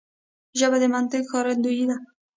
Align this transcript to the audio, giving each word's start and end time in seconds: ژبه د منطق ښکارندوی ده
ژبه 0.59 0.77
د 0.81 0.85
منطق 0.93 1.23
ښکارندوی 1.27 1.83
ده 1.89 1.97